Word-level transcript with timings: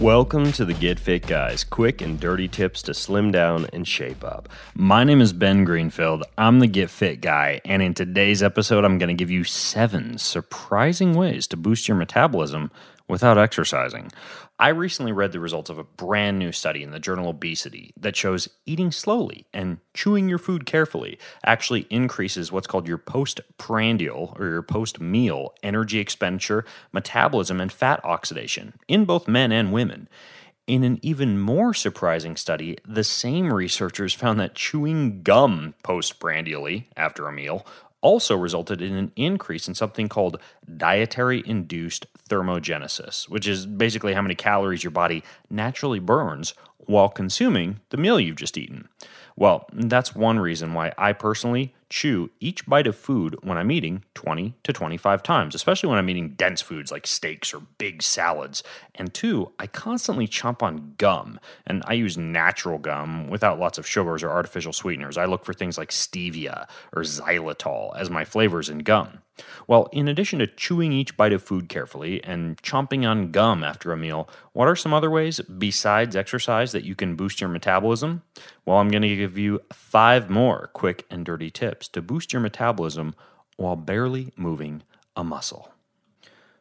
Welcome 0.00 0.52
to 0.52 0.64
the 0.64 0.72
Get 0.72 0.98
Fit 0.98 1.26
Guys, 1.26 1.62
quick 1.62 2.00
and 2.00 2.18
dirty 2.18 2.48
tips 2.48 2.80
to 2.84 2.94
slim 2.94 3.30
down 3.30 3.66
and 3.70 3.86
shape 3.86 4.24
up. 4.24 4.48
My 4.74 5.04
name 5.04 5.20
is 5.20 5.34
Ben 5.34 5.62
Greenfield. 5.66 6.24
I'm 6.38 6.60
the 6.60 6.68
Get 6.68 6.88
Fit 6.88 7.20
Guy, 7.20 7.60
and 7.66 7.82
in 7.82 7.92
today's 7.92 8.42
episode, 8.42 8.86
I'm 8.86 8.96
going 8.96 9.10
to 9.10 9.14
give 9.14 9.30
you 9.30 9.44
seven 9.44 10.16
surprising 10.16 11.12
ways 11.12 11.46
to 11.48 11.58
boost 11.58 11.86
your 11.86 11.98
metabolism 11.98 12.70
without 13.10 13.36
exercising. 13.36 14.10
I 14.58 14.68
recently 14.68 15.12
read 15.12 15.32
the 15.32 15.40
results 15.40 15.70
of 15.70 15.78
a 15.78 15.84
brand 15.84 16.38
new 16.38 16.52
study 16.52 16.82
in 16.82 16.90
the 16.90 17.00
journal 17.00 17.28
Obesity 17.28 17.92
that 17.98 18.16
shows 18.16 18.48
eating 18.66 18.92
slowly 18.92 19.46
and 19.52 19.78
chewing 19.94 20.28
your 20.28 20.38
food 20.38 20.66
carefully 20.66 21.18
actually 21.44 21.86
increases 21.90 22.52
what's 22.52 22.66
called 22.66 22.86
your 22.86 22.98
postprandial 22.98 24.36
or 24.38 24.46
your 24.46 24.62
post 24.62 25.00
meal 25.00 25.54
energy 25.62 25.98
expenditure, 25.98 26.64
metabolism, 26.92 27.60
and 27.60 27.72
fat 27.72 28.04
oxidation 28.04 28.74
in 28.86 29.04
both 29.04 29.26
men 29.26 29.50
and 29.50 29.72
women. 29.72 30.08
In 30.66 30.84
an 30.84 31.00
even 31.02 31.40
more 31.40 31.74
surprising 31.74 32.36
study, 32.36 32.78
the 32.86 33.02
same 33.02 33.52
researchers 33.52 34.14
found 34.14 34.38
that 34.38 34.54
chewing 34.54 35.22
gum 35.22 35.74
postprandially 35.82 36.86
after 36.96 37.26
a 37.26 37.32
meal 37.32 37.66
also 38.02 38.36
resulted 38.36 38.80
in 38.80 38.94
an 38.94 39.12
increase 39.16 39.68
in 39.68 39.74
something 39.74 40.08
called 40.08 40.40
dietary 40.76 41.42
induced 41.46 42.06
thermogenesis, 42.28 43.28
which 43.28 43.46
is 43.46 43.66
basically 43.66 44.14
how 44.14 44.22
many 44.22 44.34
calories 44.34 44.84
your 44.84 44.90
body 44.90 45.22
naturally 45.50 45.98
burns 45.98 46.54
while 46.86 47.08
consuming 47.08 47.80
the 47.90 47.96
meal 47.96 48.20
you've 48.20 48.36
just 48.36 48.58
eaten. 48.58 48.88
Well, 49.36 49.66
that's 49.72 50.14
one 50.14 50.38
reason 50.38 50.74
why 50.74 50.92
I 50.98 51.12
personally 51.12 51.74
chew 51.88 52.30
each 52.40 52.66
bite 52.66 52.86
of 52.86 52.94
food 52.94 53.36
when 53.42 53.56
I'm 53.56 53.70
eating 53.70 54.04
20 54.14 54.54
to 54.62 54.72
25 54.72 55.22
times, 55.22 55.54
especially 55.54 55.88
when 55.88 55.98
I'm 55.98 56.10
eating 56.10 56.34
dense 56.34 56.60
foods 56.60 56.92
like 56.92 57.06
steaks 57.06 57.54
or 57.54 57.62
big 57.78 58.02
salads. 58.02 58.62
And 58.94 59.12
two, 59.12 59.52
I 59.58 59.66
constantly 59.66 60.28
chomp 60.28 60.62
on 60.62 60.94
gum, 60.98 61.40
and 61.66 61.82
I 61.86 61.94
use 61.94 62.16
natural 62.18 62.78
gum 62.78 63.28
without 63.28 63.58
lots 63.58 63.78
of 63.78 63.86
sugars 63.86 64.22
or 64.22 64.30
artificial 64.30 64.72
sweeteners. 64.72 65.16
I 65.16 65.24
look 65.24 65.44
for 65.44 65.54
things 65.54 65.78
like 65.78 65.90
stevia 65.90 66.68
or 66.94 67.02
xylitol 67.02 67.96
as 67.96 68.10
my 68.10 68.24
flavors 68.24 68.68
in 68.68 68.78
gum. 68.80 69.20
Well, 69.66 69.88
in 69.92 70.08
addition 70.08 70.38
to 70.40 70.46
chewing 70.46 70.92
each 70.92 71.16
bite 71.16 71.32
of 71.32 71.42
food 71.42 71.68
carefully 71.68 72.22
and 72.24 72.60
chomping 72.62 73.08
on 73.08 73.30
gum 73.30 73.62
after 73.62 73.92
a 73.92 73.96
meal, 73.96 74.28
what 74.52 74.68
are 74.68 74.76
some 74.76 74.92
other 74.92 75.10
ways 75.10 75.40
besides 75.40 76.16
exercise 76.16 76.72
that 76.72 76.84
you 76.84 76.94
can 76.94 77.16
boost 77.16 77.40
your 77.40 77.50
metabolism? 77.50 78.22
Well, 78.64 78.78
I'm 78.78 78.88
going 78.88 79.02
to 79.02 79.16
give 79.16 79.38
you 79.38 79.60
five 79.72 80.30
more 80.30 80.70
quick 80.72 81.06
and 81.10 81.24
dirty 81.24 81.50
tips 81.50 81.88
to 81.88 82.02
boost 82.02 82.32
your 82.32 82.40
metabolism 82.40 83.14
while 83.56 83.76
barely 83.76 84.32
moving 84.36 84.82
a 85.16 85.24
muscle. 85.24 85.72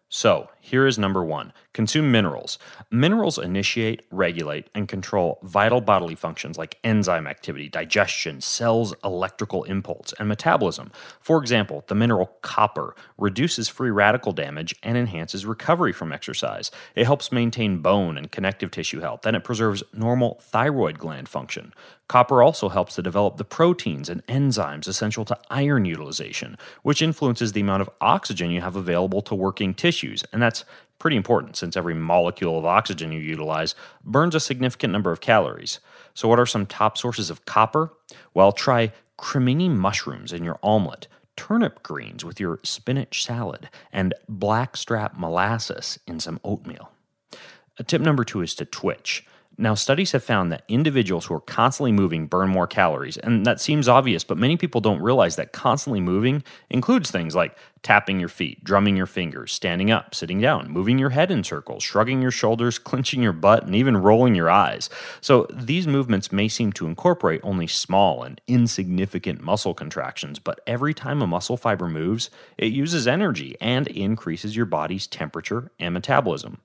So, 0.09 0.49
here 0.69 0.87
is 0.87 0.97
number 0.97 1.23
one 1.23 1.53
consume 1.73 2.11
minerals. 2.11 2.57
Minerals 2.91 3.37
initiate, 3.37 4.01
regulate, 4.11 4.67
and 4.73 4.87
control 4.87 5.39
vital 5.43 5.81
bodily 5.81 6.15
functions 6.15 6.57
like 6.57 6.77
enzyme 6.83 7.27
activity, 7.27 7.69
digestion, 7.69 8.41
cells' 8.41 8.93
electrical 9.03 9.63
impulse, 9.65 10.13
and 10.19 10.27
metabolism. 10.27 10.91
For 11.19 11.39
example, 11.39 11.83
the 11.87 11.95
mineral 11.95 12.31
copper 12.41 12.95
reduces 13.17 13.69
free 13.69 13.91
radical 13.91 14.31
damage 14.31 14.75
and 14.83 14.97
enhances 14.97 15.45
recovery 15.45 15.93
from 15.93 16.11
exercise. 16.11 16.71
It 16.95 17.05
helps 17.05 17.31
maintain 17.31 17.79
bone 17.79 18.17
and 18.17 18.31
connective 18.31 18.71
tissue 18.71 18.99
health, 18.99 19.25
and 19.25 19.35
it 19.35 19.43
preserves 19.43 19.83
normal 19.93 20.39
thyroid 20.41 20.99
gland 20.99 21.29
function. 21.29 21.73
Copper 22.09 22.41
also 22.41 22.69
helps 22.69 22.95
to 22.95 23.03
develop 23.03 23.37
the 23.37 23.45
proteins 23.45 24.09
and 24.09 24.25
enzymes 24.25 24.87
essential 24.87 25.23
to 25.25 25.37
iron 25.51 25.85
utilization, 25.85 26.57
which 26.81 27.03
influences 27.03 27.51
the 27.51 27.61
amount 27.61 27.81
of 27.81 27.89
oxygen 28.01 28.49
you 28.49 28.61
have 28.61 28.75
available 28.75 29.21
to 29.21 29.35
working 29.35 29.75
tissues, 29.75 30.23
and 30.33 30.41
that's 30.41 30.58
pretty 30.99 31.17
important 31.17 31.55
since 31.55 31.77
every 31.77 31.93
molecule 31.93 32.57
of 32.57 32.65
oxygen 32.65 33.11
you 33.11 33.19
utilize 33.19 33.73
burns 34.03 34.35
a 34.35 34.39
significant 34.39 34.91
number 34.93 35.11
of 35.11 35.21
calories. 35.21 35.79
So, 36.13 36.27
what 36.27 36.39
are 36.39 36.45
some 36.45 36.65
top 36.65 36.97
sources 36.97 37.29
of 37.29 37.45
copper? 37.45 37.93
Well, 38.33 38.51
try 38.51 38.91
cremini 39.17 39.69
mushrooms 39.69 40.33
in 40.33 40.43
your 40.43 40.59
omelet, 40.61 41.07
turnip 41.35 41.83
greens 41.83 42.25
with 42.25 42.39
your 42.39 42.59
spinach 42.63 43.23
salad, 43.23 43.69
and 43.91 44.13
blackstrap 44.27 45.17
molasses 45.17 45.99
in 46.05 46.19
some 46.19 46.39
oatmeal. 46.43 46.91
Uh, 47.33 47.83
tip 47.85 48.01
number 48.01 48.23
two 48.23 48.41
is 48.41 48.55
to 48.55 48.65
twitch. 48.65 49.25
Now, 49.61 49.73
studies 49.75 50.13
have 50.13 50.23
found 50.23 50.53
that 50.53 50.63
individuals 50.69 51.25
who 51.25 51.33
are 51.33 51.41
constantly 51.41 51.91
moving 51.91 52.27
burn 52.27 52.47
more 52.47 52.65
calories, 52.65 53.17
and 53.17 53.45
that 53.45 53.59
seems 53.59 53.89
obvious, 53.89 54.23
but 54.23 54.37
many 54.37 54.55
people 54.55 54.79
don't 54.79 55.01
realize 55.01 55.35
that 55.35 55.51
constantly 55.51 55.99
moving 55.99 56.45
includes 56.69 57.11
things 57.11 57.35
like 57.35 57.57
tapping 57.83 58.21
your 58.21 58.29
feet, 58.29 58.63
drumming 58.63 58.95
your 58.95 59.05
fingers, 59.05 59.51
standing 59.51 59.91
up, 59.91 60.15
sitting 60.15 60.39
down, 60.39 60.69
moving 60.69 60.97
your 60.97 61.09
head 61.09 61.29
in 61.29 61.43
circles, 61.43 61.83
shrugging 61.83 62.21
your 62.21 62.31
shoulders, 62.31 62.79
clenching 62.89 63.21
your 63.21 63.33
butt, 63.33 63.65
and 63.65 63.75
even 63.75 63.97
rolling 63.97 64.33
your 64.33 64.49
eyes. 64.49 64.89
So, 65.19 65.45
these 65.51 65.87
movements 65.87 66.31
may 66.31 66.47
seem 66.47 66.71
to 66.73 66.87
incorporate 66.87 67.41
only 67.43 67.67
small 67.67 68.23
and 68.23 68.39
insignificant 68.47 69.41
muscle 69.41 69.73
contractions, 69.73 70.39
but 70.39 70.61
every 70.67 70.93
time 70.93 71.21
a 71.21 71.27
muscle 71.27 71.57
fiber 71.57 71.89
moves, 71.89 72.29
it 72.57 72.71
uses 72.71 73.09
energy 73.09 73.57
and 73.59 73.87
increases 73.87 74.55
your 74.55 74.67
body's 74.67 75.05
temperature 75.05 75.69
and 75.77 75.93
metabolism. 75.93 76.61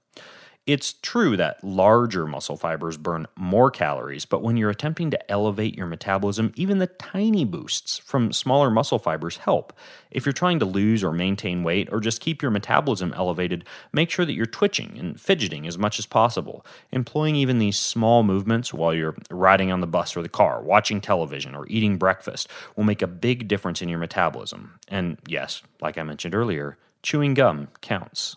It's 0.66 0.94
true 0.94 1.36
that 1.36 1.62
larger 1.62 2.26
muscle 2.26 2.56
fibers 2.56 2.96
burn 2.96 3.26
more 3.36 3.70
calories, 3.70 4.24
but 4.24 4.42
when 4.42 4.56
you're 4.56 4.70
attempting 4.70 5.10
to 5.10 5.30
elevate 5.30 5.76
your 5.76 5.86
metabolism, 5.86 6.54
even 6.56 6.78
the 6.78 6.86
tiny 6.86 7.44
boosts 7.44 7.98
from 7.98 8.32
smaller 8.32 8.70
muscle 8.70 8.98
fibers 8.98 9.36
help. 9.36 9.74
If 10.10 10.24
you're 10.24 10.32
trying 10.32 10.60
to 10.60 10.64
lose 10.64 11.04
or 11.04 11.12
maintain 11.12 11.64
weight 11.64 11.90
or 11.92 12.00
just 12.00 12.22
keep 12.22 12.40
your 12.40 12.50
metabolism 12.50 13.12
elevated, 13.12 13.66
make 13.92 14.08
sure 14.08 14.24
that 14.24 14.32
you're 14.32 14.46
twitching 14.46 14.96
and 14.98 15.20
fidgeting 15.20 15.66
as 15.66 15.76
much 15.76 15.98
as 15.98 16.06
possible. 16.06 16.64
Employing 16.92 17.36
even 17.36 17.58
these 17.58 17.78
small 17.78 18.22
movements 18.22 18.72
while 18.72 18.94
you're 18.94 19.16
riding 19.30 19.70
on 19.70 19.82
the 19.82 19.86
bus 19.86 20.16
or 20.16 20.22
the 20.22 20.30
car, 20.30 20.62
watching 20.62 20.98
television, 20.98 21.54
or 21.54 21.66
eating 21.68 21.98
breakfast 21.98 22.48
will 22.74 22.84
make 22.84 23.02
a 23.02 23.06
big 23.06 23.48
difference 23.48 23.82
in 23.82 23.90
your 23.90 23.98
metabolism. 23.98 24.78
And 24.88 25.18
yes, 25.26 25.62
like 25.82 25.98
I 25.98 26.04
mentioned 26.04 26.34
earlier, 26.34 26.78
chewing 27.02 27.34
gum 27.34 27.68
counts. 27.82 28.36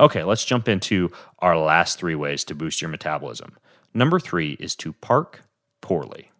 Okay, 0.00 0.22
let's 0.22 0.44
jump 0.44 0.68
into 0.68 1.10
our 1.40 1.58
last 1.58 1.98
three 1.98 2.14
ways 2.14 2.44
to 2.44 2.54
boost 2.54 2.80
your 2.80 2.90
metabolism. 2.90 3.56
Number 3.94 4.20
three 4.20 4.52
is 4.60 4.76
to 4.76 4.92
park 4.92 5.40
poorly. 5.80 6.30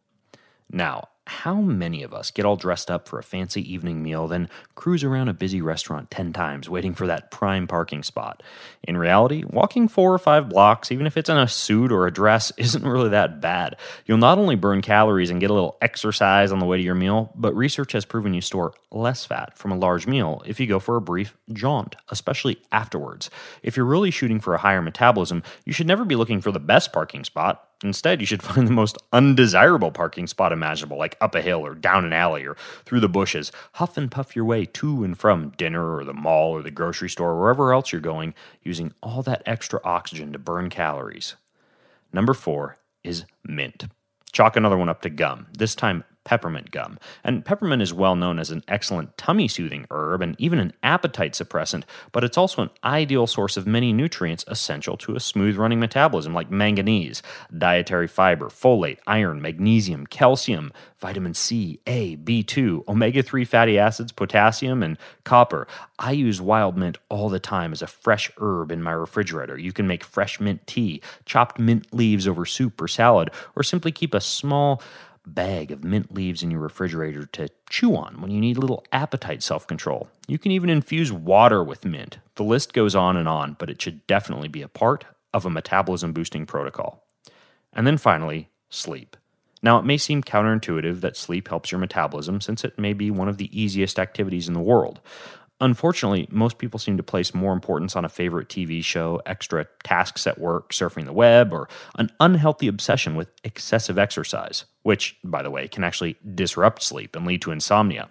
Now, 0.71 1.09
how 1.29 1.57
many 1.57 2.03
of 2.03 2.15
us 2.15 2.31
get 2.31 2.47
all 2.47 2.57
dressed 2.57 2.91
up 2.91 3.07
for 3.07 3.19
a 3.19 3.23
fancy 3.23 3.61
evening 3.73 4.03
meal, 4.03 4.27
then 4.27 4.49
cruise 4.75 5.05
around 5.05 5.29
a 5.29 5.35
busy 5.35 5.61
restaurant 5.61 6.11
10 6.11 6.33
times 6.33 6.71
waiting 6.71 6.95
for 6.95 7.07
that 7.07 7.31
prime 7.31 7.67
parking 7.67 8.03
spot? 8.03 8.43
In 8.83 8.97
reality, 8.97 9.45
walking 9.47 9.89
four 9.89 10.13
or 10.13 10.19
five 10.19 10.49
blocks, 10.49 10.91
even 10.91 11.07
if 11.07 11.17
it's 11.19 11.29
in 11.29 11.37
a 11.37 11.47
suit 11.47 11.93
or 11.93 12.07
a 12.07 12.11
dress, 12.11 12.51
isn't 12.57 12.87
really 12.87 13.11
that 13.11 13.41
bad. 13.41 13.77
You'll 14.07 14.19
not 14.19 14.39
only 14.39 14.57
burn 14.57 14.81
calories 14.81 15.31
and 15.31 15.41
get 15.41 15.51
a 15.51 15.55
little 15.55 15.77
exercise 15.83 16.51
on 16.51 16.61
the 16.61 16.67
way 16.67 16.79
to 16.79 16.83
your 16.83 16.95
meal, 16.95 17.31
but 17.35 17.55
research 17.55 17.93
has 17.93 18.07
proven 18.07 18.33
you 18.33 18.41
store 18.41 18.73
less 18.91 19.25
fat 19.25 19.57
from 19.57 19.71
a 19.71 19.77
large 19.77 20.07
meal 20.07 20.43
if 20.47 20.59
you 20.59 20.67
go 20.67 20.79
for 20.79 20.97
a 20.97 21.01
brief 21.01 21.37
jaunt, 21.53 21.95
especially 22.09 22.59
afterwards. 22.73 23.29
If 23.63 23.77
you're 23.77 23.85
really 23.85 24.11
shooting 24.11 24.41
for 24.41 24.55
a 24.55 24.59
higher 24.59 24.81
metabolism, 24.81 25.43
you 25.67 25.73
should 25.75 25.87
never 25.87 26.05
be 26.05 26.17
looking 26.17 26.41
for 26.41 26.53
the 26.53 26.59
best 26.59 26.93
parking 26.93 27.25
spot. 27.25 27.68
Instead, 27.83 28.21
you 28.21 28.27
should 28.27 28.43
find 28.45 28.67
the 28.67 28.73
most 28.73 28.99
undesirable 29.13 29.91
parking 29.91 30.27
spot 30.27 30.53
imaginable, 30.53 30.99
like 30.99 31.17
up 31.21 31.35
a 31.35 31.43
hill 31.43 31.65
or 31.65 31.75
down 31.75 32.05
an 32.05 32.13
alley 32.13 32.45
or 32.45 32.57
through 32.85 33.01
the 33.01 33.09
bushes. 33.09 33.53
Huff 33.75 33.97
and 33.97 34.11
puff 34.11 34.35
your 34.35 34.45
way 34.45 34.65
to 34.65 35.05
and 35.05 35.19
from 35.19 35.51
dinner 35.57 35.97
or 35.97 36.05
the 36.05 36.15
mall 36.15 36.53
or 36.53 36.63
the 36.63 36.71
grocery 36.71 37.11
store, 37.11 37.33
or 37.33 37.41
wherever 37.41 37.73
else 37.73 37.93
you're 37.93 38.01
going, 38.01 38.35
using 38.63 38.93
all 39.03 39.23
that 39.23 39.43
extra 39.47 39.81
oxygen 39.85 40.33
to 40.33 40.39
burn 40.39 40.71
calories. 40.71 41.37
Number 42.13 42.35
four 42.35 42.79
is 43.05 43.25
mint. 43.45 43.87
Chalk 44.33 44.57
another 44.57 44.77
one 44.77 44.89
up 44.89 45.03
to 45.03 45.11
gum, 45.11 45.47
this 45.57 45.75
time 45.75 46.05
peppermint 46.29 46.71
gum. 46.71 46.99
And 47.25 47.43
peppermint 47.43 47.81
is 47.81 47.95
well 47.95 48.15
known 48.15 48.39
as 48.39 48.51
an 48.51 48.63
excellent 48.69 49.17
tummy 49.17 49.49
soothing 49.49 49.87
herb 49.91 50.21
and 50.21 50.37
even 50.39 50.59
an 50.59 50.75
appetite 50.83 51.33
suppressant, 51.33 51.85
but 52.13 52.23
it's 52.23 52.37
also 52.37 52.61
an 52.61 52.71
ideal 52.85 53.27
source 53.27 53.57
of 53.57 53.67
many 53.67 53.95
nutrients 53.95 54.45
essential 54.47 54.99
to 54.99 55.17
a 55.17 55.21
smooth 55.21 55.57
running 55.57 55.81
metabolism 55.81 56.35
like 56.35 56.51
manganese, 56.51 57.23
dietary 57.57 58.07
fiber, 58.07 58.51
folate, 58.51 58.99
iron, 59.07 59.41
magnesium, 59.41 60.07
calcium, 60.07 60.71
vitamin 60.99 61.33
C, 61.33 61.81
A, 61.87 62.17
B2, 62.19 62.87
omega 62.87 63.23
3 63.23 63.47
fatty 63.47 63.79
acids, 63.79 64.13
potassium, 64.13 64.83
and 64.83 64.99
copper. 65.25 65.67
I 65.99 66.13
use 66.13 66.43
wild 66.43 66.77
mint 66.77 66.99
all 67.09 67.31
the 67.31 67.41
time 67.41 67.73
as 67.73 67.81
a 67.81 67.87
fresh 67.87 68.31
herb 68.39 68.71
in 68.71 68.83
my 68.83 68.93
refrigerator. 68.93 69.57
You 69.57 69.73
can 69.73 69.87
make 69.87 70.05
fresh 70.05 70.41
mint 70.41 70.67
tea, 70.67 71.01
chopped 71.25 71.59
mint 71.59 71.87
leaves 71.95 72.29
over 72.29 72.45
soup 72.45 72.79
or 72.83 72.89
salad, 72.89 73.31
or 73.57 73.63
simply 73.63 73.93
keep 73.93 74.13
a 74.13 74.21
small 74.21 74.83
bag 75.35 75.71
of 75.71 75.85
mint 75.85 76.15
leaves 76.15 76.43
in 76.43 76.51
your 76.51 76.61
refrigerator 76.61 77.27
to 77.27 77.49
chew 77.71 77.97
on 77.97 78.21
when 78.21 78.31
you 78.31 78.41
need 78.41 78.57
a 78.57 78.61
little 78.61 78.85
appetite 78.93 79.43
self 79.43 79.67
control. 79.67 80.11
You 80.27 80.39
can 80.39 80.53
even 80.53 80.71
infuse 80.71 81.13
water 81.13 81.63
with 81.63 81.85
mint. 81.85 82.19
The 82.35 82.45
list 82.45 82.73
goes 82.73 82.95
on 82.95 83.17
and 83.17 83.29
on, 83.29 83.57
but 83.59 83.71
it 83.71 83.81
should 83.81 84.07
definitely 84.07 84.49
be 84.49 84.63
a 84.63 84.69
part 84.69 85.05
of 85.33 85.47
a 85.47 85.51
metabolism 85.51 86.13
boosting 86.13 86.47
protocol. 86.47 87.05
And 87.73 87.87
then 87.87 87.99
finally, 87.99 88.49
sleep. 88.71 89.17
Now, 89.63 89.79
it 89.79 89.85
may 89.85 89.97
seem 89.97 90.23
counterintuitive 90.23 91.01
that 91.01 91.17
sleep 91.17 91.49
helps 91.49 91.73
your 91.73 91.81
metabolism 91.81 92.41
since 92.41 92.65
it 92.65 92.79
may 92.79 92.93
be 92.93 93.11
one 93.11 93.29
of 93.29 93.39
the 93.39 93.61
easiest 93.61 93.99
activities 93.99 94.49
in 94.49 94.55
the 94.55 94.61
world. 94.61 95.01
Unfortunately, 95.61 96.29
most 96.31 96.59
people 96.59 96.79
seem 96.79 96.97
to 96.97 97.03
place 97.03 97.35
more 97.35 97.53
importance 97.53 97.97
on 97.97 98.05
a 98.05 98.09
favorite 98.09 98.49
TV 98.49 98.83
show, 98.83 99.21
extra 99.27 99.67
tasks 99.83 100.25
at 100.27 100.39
work, 100.39 100.73
surfing 100.73 101.05
the 101.05 101.13
web, 101.13 101.53
or 101.53 101.69
an 101.97 102.11
unhealthy 102.21 102.69
obsession 102.69 103.17
with 103.17 103.33
excessive 103.43 103.99
exercise, 103.99 104.67
which, 104.83 105.17
by 105.25 105.43
the 105.43 105.51
way, 105.51 105.67
can 105.67 105.83
actually 105.83 106.17
disrupt 106.35 106.83
sleep 106.83 107.17
and 107.17 107.27
lead 107.27 107.43
to 107.43 107.51
insomnia. 107.51 108.09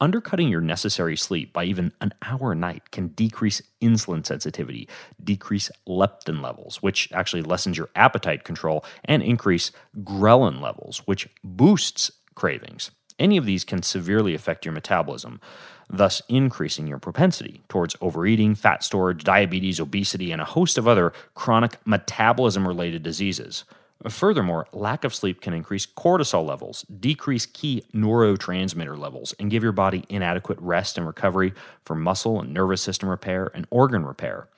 Undercutting 0.00 0.48
your 0.48 0.62
necessary 0.62 1.16
sleep 1.16 1.52
by 1.52 1.64
even 1.64 1.92
an 2.00 2.12
hour 2.22 2.52
a 2.52 2.54
night 2.54 2.90
can 2.90 3.08
decrease 3.08 3.60
insulin 3.82 4.24
sensitivity, 4.24 4.88
decrease 5.22 5.70
leptin 5.86 6.42
levels, 6.42 6.82
which 6.82 7.10
actually 7.12 7.42
lessens 7.42 7.76
your 7.76 7.90
appetite 7.94 8.44
control, 8.44 8.84
and 9.04 9.22
increase 9.22 9.70
ghrelin 9.98 10.62
levels, 10.62 11.02
which 11.06 11.28
boosts 11.44 12.10
cravings. 12.34 12.90
Any 13.18 13.36
of 13.36 13.46
these 13.46 13.64
can 13.64 13.82
severely 13.82 14.34
affect 14.34 14.64
your 14.64 14.72
metabolism, 14.72 15.40
thus 15.88 16.20
increasing 16.28 16.86
your 16.86 16.98
propensity 16.98 17.62
towards 17.68 17.96
overeating, 18.00 18.54
fat 18.54 18.84
storage, 18.84 19.24
diabetes, 19.24 19.80
obesity, 19.80 20.32
and 20.32 20.42
a 20.42 20.46
host 20.46 20.76
of 20.76 20.86
other 20.86 21.12
chronic 21.34 21.78
metabolism 21.84 22.66
related 22.66 23.02
diseases. 23.02 23.64
Furthermore, 24.08 24.66
lack 24.72 25.04
of 25.04 25.14
sleep 25.14 25.40
can 25.40 25.54
increase 25.54 25.86
cortisol 25.86 26.46
levels, 26.46 26.82
decrease 26.82 27.46
key 27.46 27.82
neurotransmitter 27.94 28.96
levels, 28.96 29.32
and 29.38 29.50
give 29.50 29.62
your 29.62 29.72
body 29.72 30.04
inadequate 30.10 30.58
rest 30.60 30.98
and 30.98 31.06
recovery 31.06 31.54
for 31.84 31.94
muscle 31.96 32.40
and 32.40 32.52
nervous 32.52 32.82
system 32.82 33.08
repair 33.08 33.50
and 33.54 33.66
organ 33.70 34.04
repair. 34.04 34.48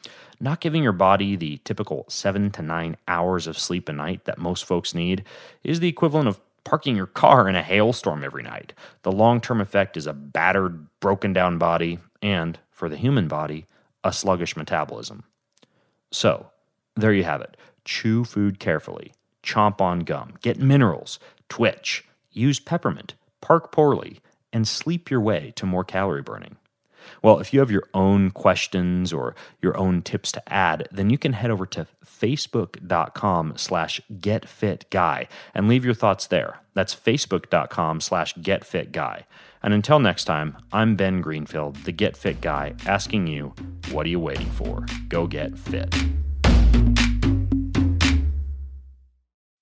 Not 0.40 0.60
giving 0.60 0.82
your 0.82 0.92
body 0.92 1.36
the 1.36 1.60
typical 1.64 2.04
seven 2.08 2.50
to 2.52 2.62
nine 2.62 2.96
hours 3.06 3.46
of 3.46 3.58
sleep 3.58 3.88
a 3.88 3.92
night 3.92 4.24
that 4.24 4.38
most 4.38 4.64
folks 4.64 4.94
need 4.94 5.24
is 5.62 5.80
the 5.80 5.88
equivalent 5.88 6.28
of 6.28 6.40
parking 6.64 6.96
your 6.96 7.06
car 7.06 7.48
in 7.48 7.56
a 7.56 7.62
hailstorm 7.62 8.24
every 8.24 8.42
night. 8.42 8.72
The 9.02 9.12
long 9.12 9.40
term 9.40 9.60
effect 9.60 9.96
is 9.96 10.06
a 10.06 10.12
battered, 10.12 10.86
broken 11.00 11.32
down 11.32 11.58
body, 11.58 11.98
and, 12.22 12.58
for 12.70 12.88
the 12.88 12.96
human 12.96 13.28
body, 13.28 13.66
a 14.04 14.12
sluggish 14.12 14.56
metabolism. 14.56 15.24
So, 16.10 16.50
there 16.96 17.12
you 17.12 17.24
have 17.24 17.40
it. 17.40 17.56
Chew 17.84 18.24
food 18.24 18.58
carefully, 18.58 19.12
chomp 19.42 19.80
on 19.80 20.00
gum, 20.00 20.34
get 20.42 20.58
minerals, 20.58 21.18
twitch, 21.48 22.04
use 22.32 22.60
peppermint, 22.60 23.14
park 23.40 23.72
poorly, 23.72 24.20
and 24.52 24.66
sleep 24.66 25.10
your 25.10 25.20
way 25.20 25.52
to 25.56 25.66
more 25.66 25.84
calorie 25.84 26.22
burning. 26.22 26.56
Well, 27.22 27.38
if 27.38 27.52
you 27.52 27.60
have 27.60 27.70
your 27.70 27.88
own 27.94 28.30
questions 28.30 29.12
or 29.12 29.34
your 29.62 29.76
own 29.76 30.02
tips 30.02 30.32
to 30.32 30.52
add, 30.52 30.88
then 30.90 31.10
you 31.10 31.18
can 31.18 31.32
head 31.32 31.50
over 31.50 31.66
to 31.66 31.86
facebook.com 32.04 33.54
slash 33.56 34.00
getfitguy 34.12 35.28
and 35.54 35.68
leave 35.68 35.84
your 35.84 35.94
thoughts 35.94 36.26
there. 36.26 36.60
That's 36.74 36.94
facebook.com 36.94 38.00
slash 38.00 38.34
getfitguy. 38.34 39.24
And 39.62 39.74
until 39.74 39.98
next 39.98 40.24
time, 40.24 40.56
I'm 40.72 40.96
Ben 40.96 41.20
Greenfield, 41.20 41.76
the 41.84 41.92
Get 41.92 42.16
Fit 42.16 42.40
Guy, 42.40 42.74
asking 42.86 43.26
you, 43.26 43.54
what 43.90 44.06
are 44.06 44.10
you 44.10 44.20
waiting 44.20 44.50
for? 44.50 44.86
Go 45.08 45.26
get 45.26 45.58
fit. 45.58 45.94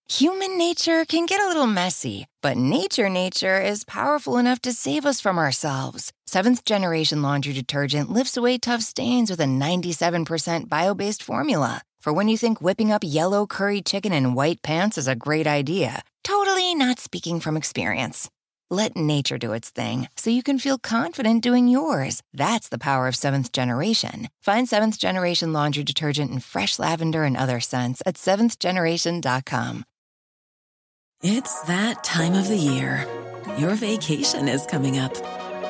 Human 0.09 0.57
nature 0.57 1.05
can 1.05 1.27
get 1.27 1.41
a 1.41 1.49
little 1.49 1.67
messy, 1.67 2.27
but 2.41 2.57
nature 2.57 3.09
nature 3.09 3.61
is 3.61 3.85
powerful 3.85 4.39
enough 4.39 4.61
to 4.63 4.73
save 4.73 5.05
us 5.05 5.21
from 5.21 5.37
ourselves. 5.37 6.13
Seventh 6.37 6.67
generation 6.67 7.23
laundry 7.23 7.55
detergent 7.55 8.13
lifts 8.13 8.37
away 8.37 8.59
tough 8.59 8.83
stains 8.83 9.31
with 9.31 9.41
a 9.41 9.45
97% 9.45 10.69
bio 10.69 10.93
based 10.93 11.23
formula. 11.23 11.81
For 11.99 12.13
when 12.13 12.29
you 12.29 12.37
think 12.37 12.61
whipping 12.61 12.93
up 12.93 13.03
yellow 13.03 13.47
curry 13.47 13.81
chicken 13.81 14.13
in 14.13 14.35
white 14.35 14.61
pants 14.61 14.99
is 14.99 15.09
a 15.09 15.17
great 15.17 15.47
idea, 15.47 16.03
totally 16.23 16.75
not 16.75 16.99
speaking 16.99 17.41
from 17.41 17.57
experience. 17.57 18.29
Let 18.69 18.99
nature 18.99 19.39
do 19.39 19.55
its 19.55 19.71
thing 19.71 20.09
so 20.15 20.29
you 20.29 20.43
can 20.43 20.59
feel 20.59 20.77
confident 20.77 21.43
doing 21.43 21.69
yours. 21.69 22.21
That's 22.35 22.69
the 22.69 22.85
power 22.87 23.09
of 23.09 23.17
seventh 23.17 23.51
generation. 23.51 24.29
Find 24.43 24.69
seventh 24.69 24.99
generation 24.99 25.55
laundry 25.55 25.85
detergent 25.85 26.31
in 26.31 26.41
fresh 26.41 26.79
lavender 26.79 27.25
and 27.25 27.35
other 27.39 27.61
scents 27.61 28.03
at 28.05 28.17
seventhgeneration.com. 28.17 29.85
It's 31.23 31.63
that 31.63 32.05
time 32.05 32.35
of 32.35 32.49
the 32.49 32.59
year. 32.59 33.07
Your 33.57 33.75
vacation 33.75 34.49
is 34.49 34.67
coming 34.67 34.99
up. 34.99 35.17